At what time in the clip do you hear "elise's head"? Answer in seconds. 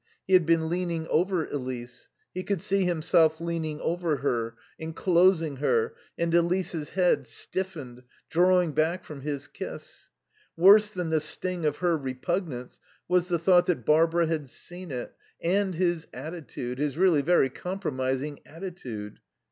6.33-7.27